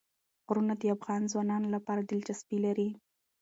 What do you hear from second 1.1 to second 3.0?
ځوانانو لپاره دلچسپي لري.